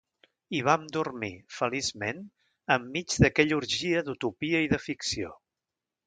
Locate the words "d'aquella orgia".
3.25-4.01